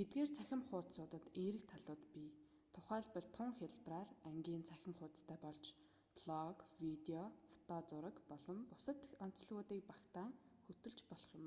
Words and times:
эдгээр 0.00 0.30
цахим 0.36 0.62
хуудсуудад 0.68 1.24
эерэг 1.42 1.64
талууд 1.72 2.02
бий 2.14 2.28
тухайлбал 2.74 3.26
тун 3.36 3.50
хялбараар 3.58 4.08
ангийн 4.30 4.62
цахим 4.70 4.94
хуудсастай 4.98 5.38
болж 5.44 5.64
блог 6.18 6.58
видео 6.82 7.22
фото 7.64 7.86
зураг 7.90 8.16
мөн 8.46 8.58
бусад 8.70 9.00
онцлогуудыг 9.24 9.82
багтаан 9.90 10.32
хөтлөж 10.66 10.98
болох 11.10 11.28
юм 11.38 11.44